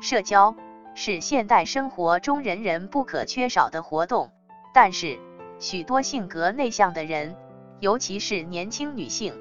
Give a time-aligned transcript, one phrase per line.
[0.00, 0.54] 社交
[0.94, 4.30] 是现代生活中人人不可缺少的活动，
[4.74, 5.18] 但是
[5.58, 7.36] 许多性格内向的人，
[7.80, 9.34] 尤其是年轻女性，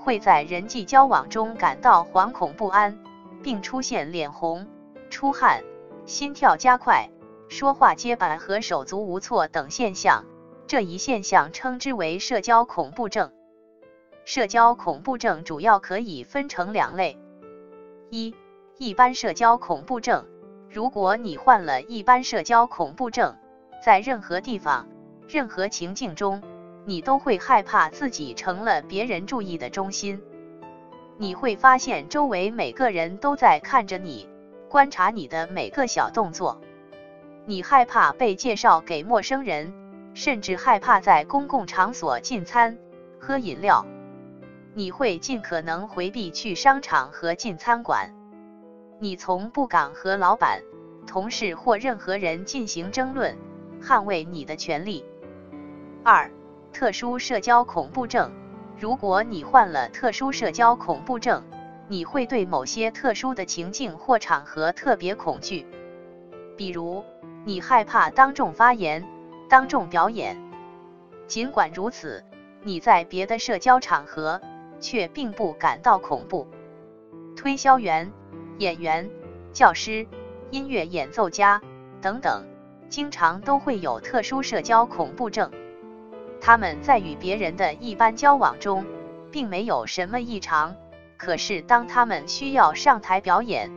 [0.00, 2.98] 会在人际交往中感到惶恐不安，
[3.42, 4.68] 并出现脸红、
[5.08, 5.62] 出汗、
[6.06, 7.08] 心跳加快、
[7.48, 10.26] 说话结巴和手足无措等现象。
[10.66, 13.32] 这一现象称之为社交恐怖症。
[14.24, 17.18] 社交恐怖症主要可以分成两类：
[18.10, 18.34] 一、
[18.82, 20.24] 一般社交恐怖症。
[20.70, 23.36] 如果你患了一般社交恐怖症，
[23.84, 24.88] 在任何地方、
[25.28, 26.42] 任何情境中，
[26.86, 30.22] 你都会害怕自己成了别人注意的中心。
[31.18, 34.26] 你会发现周围每个人都在看着你，
[34.70, 36.58] 观察你的每个小动作。
[37.44, 39.74] 你害怕被介绍给陌生人，
[40.14, 42.78] 甚至害怕在公共场所进餐、
[43.18, 43.84] 喝饮料。
[44.72, 48.14] 你会尽可能回避去商场和进餐馆。
[49.02, 50.62] 你从不敢和老板、
[51.06, 53.36] 同事或任何人进行争论，
[53.82, 55.04] 捍卫你的权利。
[56.04, 56.30] 二、
[56.72, 58.30] 特殊社交恐怖症。
[58.78, 61.42] 如果你患了特殊社交恐怖症，
[61.88, 65.66] 你会对某些特殊的情境或场合特别恐惧。
[66.56, 67.02] 比如，
[67.44, 69.08] 你害怕当众发言、
[69.48, 70.36] 当众表演。
[71.26, 72.22] 尽管如此，
[72.62, 74.40] 你在别的社交场合。
[74.82, 76.46] 却并不感到恐怖。
[77.36, 78.10] 推销员、
[78.60, 79.08] 演员、
[79.54, 80.06] 教师、
[80.50, 81.62] 音乐演奏家
[82.02, 82.44] 等等，
[82.90, 85.50] 经常都会有特殊社交恐怖症。
[86.42, 88.84] 他们在与别人的一般交往中，
[89.32, 90.76] 并没有什么异常。
[91.16, 93.70] 可是当他们需要上台表演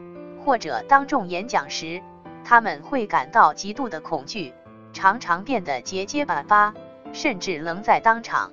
[0.43, 2.01] 或者当众演讲时，
[2.43, 4.53] 他们会感到极度的恐惧，
[4.91, 6.73] 常常变得结结巴巴，
[7.13, 8.51] 甚至愣在当场。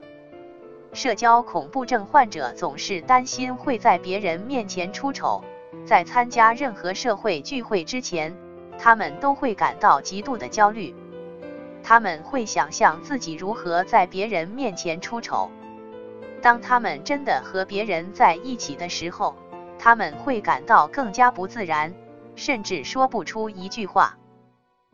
[0.93, 5.43] 社交恐怖症患者总是担心会在别人面前出丑，
[5.85, 8.37] 在参加任何社会聚会之前，
[8.79, 10.95] 他们都会感到极度的焦虑。
[11.83, 15.51] 他们会想象自己如何在别人面前出丑。
[16.43, 19.35] 当他们真的和别人在一起的时候，
[19.79, 21.95] 他们会感到更加不自然，
[22.37, 24.17] 甚至说不出一句话。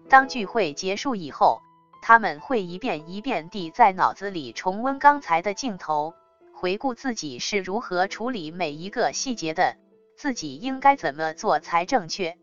[0.09, 1.61] 当聚会结束以后，
[2.03, 6.15] 他们会一遍一遍地在脑子里重温刚才的镜头，
[6.55, 9.77] 回顾自己是如何处理每一个细节的，
[10.17, 12.37] 自己应该怎么做才正确。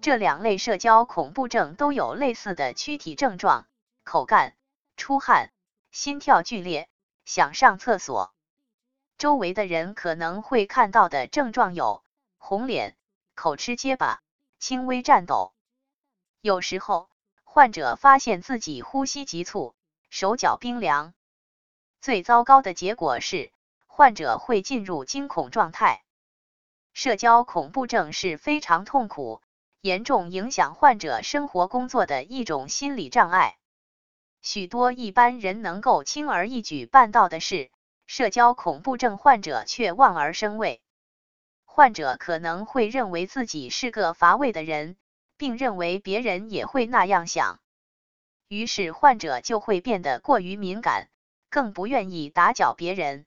[0.00, 3.66] 这两类社交恐怖症都有类似的躯体症状：
[4.04, 4.54] 口干、
[4.96, 5.52] 出汗、
[5.90, 6.88] 心跳剧烈、
[7.24, 8.34] 想上厕所。
[9.16, 12.02] 周围的人可能会看到的症状有
[12.38, 12.96] 红脸、
[13.34, 14.20] 口吃结巴、
[14.58, 15.52] 轻微颤抖。
[16.40, 17.08] 有时候。
[17.50, 19.74] 患者发现自己呼吸急促，
[20.10, 21.12] 手脚冰凉。
[22.00, 23.50] 最糟糕的结果是，
[23.88, 26.04] 患者会进入惊恐状态。
[26.98, 29.40] 社交恐怖症是非常痛苦、
[29.80, 33.56] 严重影响患者生活工作的一种心理障碍。
[34.42, 37.70] 许多一般人能够轻而易举办到的事，
[38.08, 40.82] 社交恐怖症患者却望而生畏。
[41.64, 44.96] 患者可能会认为自己是个乏味的人。
[45.36, 47.60] 并认为别人也会那样想，
[48.48, 51.08] 于是患者就会变得过于敏感，
[51.48, 53.24] 更不愿意打搅别人，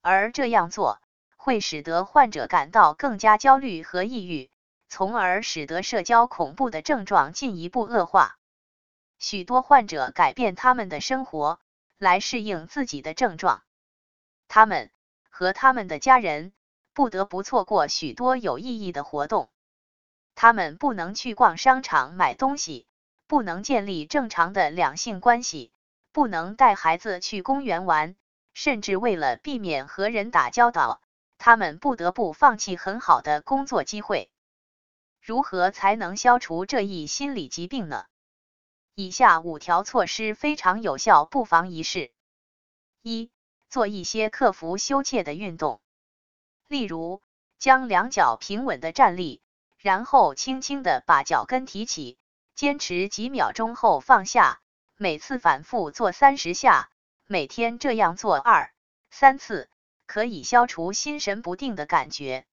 [0.00, 1.02] 而这样做
[1.40, 4.50] 会使得患者感到更加焦虑和抑郁，
[4.88, 8.36] 从而使得社交恐怖的症状进一步恶化。
[9.18, 11.58] 许多患者改变他们的生活
[11.96, 13.62] 来适应自己的症状，
[14.48, 14.90] 他们
[15.30, 16.52] 和他们的家人
[16.92, 19.48] 不得不错过许多有意义的活动。
[20.34, 22.86] 他们不能去逛商场买东西，
[23.26, 25.72] 不能建立正常的两性关系，
[26.12, 28.16] 不能带孩子去公园玩，
[28.54, 31.00] 甚至为了避免和人打交道，
[31.38, 34.30] 他们不得不放弃很好的工作机会。
[35.22, 38.04] 如何才能消除这一心理疾病呢？
[38.94, 42.12] 以下五条措施非常有效，不妨一试：
[43.02, 43.30] 一、
[43.68, 45.80] 做一些克服羞怯的运动，
[46.66, 47.22] 例如
[47.58, 49.40] 将两脚平稳的站立。
[49.80, 52.18] 然后轻轻的把脚跟提起，
[52.56, 54.60] 坚持几秒钟后放下，
[54.96, 56.90] 每次反复做三十下，
[57.28, 58.72] 每天这样做二
[59.08, 59.70] 三次，
[60.08, 62.44] 可以消除心神不定的感觉。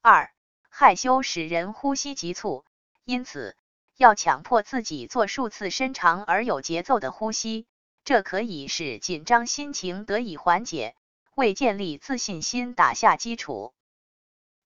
[0.00, 0.32] 二、
[0.68, 2.64] 害羞使人呼吸急促，
[3.04, 3.56] 因此
[3.96, 7.66] 要强迫自己做数次深长而有节奏的呼吸，
[8.04, 10.94] 这可以使紧张心情得以缓解，
[11.34, 13.74] 为建立自信心打下基础。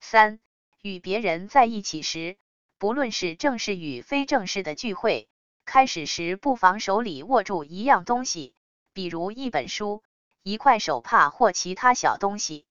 [0.01, 0.41] 三。
[0.83, 2.37] 与别人在一起时，
[2.77, 5.29] 不论是正式与非正式的聚会，
[5.65, 8.57] 开始时不妨手里握住一样东西，
[8.93, 10.03] 比如一本书、
[10.43, 12.67] 一块手帕或其他小东西。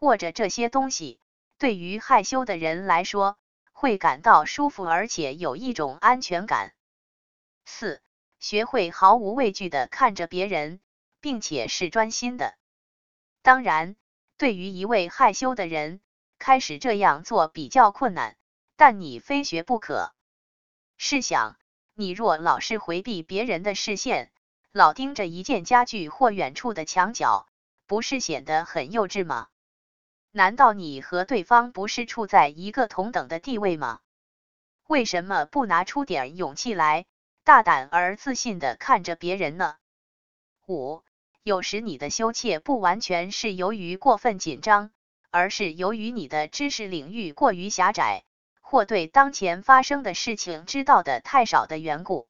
[0.00, 1.20] 握着这些东西，
[1.58, 3.36] 对于害羞的人来说，
[3.72, 6.72] 会感到舒服，而且有一种安全感。
[7.64, 8.00] 四、
[8.38, 10.80] 学会毫无畏惧的看着别人，
[11.20, 12.56] 并且是专心的。
[13.42, 13.96] 当然，
[14.36, 16.00] 对于一位害羞的人，
[16.38, 18.36] 开始这样做比较困难，
[18.76, 20.14] 但你非学不可。
[20.96, 21.56] 试想，
[21.94, 24.30] 你若老是回避别人的视线，
[24.78, 27.48] 老盯着一件家具或远处的墙角，
[27.88, 29.48] 不是显得很幼稚吗？
[30.30, 33.98] 难道你和对方不是处在一个同等的地位吗？
[34.86, 37.06] 为什么不拿出点勇气来，
[37.42, 39.74] 大胆而自信的看着别人呢？
[40.68, 41.02] 五，
[41.42, 44.92] 有时你的羞怯不完全是由于过分紧张，
[45.32, 48.22] 而是由于你的知识领域过于狭窄，
[48.60, 52.27] 或对当前发生的事情知道的太少的缘故。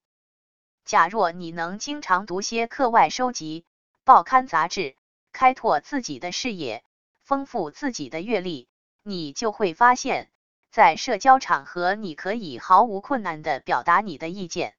[0.89, 3.67] 假若你能经常读些课外收集、
[4.05, 4.97] 报刊杂志，
[5.35, 6.83] 开拓自己的视野。
[7.21, 8.69] 丰富自己的阅历，
[9.03, 10.31] 你就会发现，
[10.71, 14.77] 在社交场合，你可以毫无困难的表达你的意见，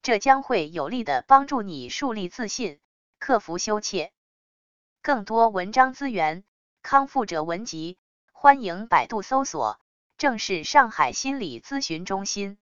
[0.00, 2.80] 这将会有力的帮助你树立自信，
[3.18, 4.10] 克服羞怯。
[5.02, 6.42] 更多文章资源，
[6.80, 7.98] 康复者文集，
[8.32, 9.78] 欢迎百度搜索
[10.16, 12.56] “正是上海心理咨询中心”。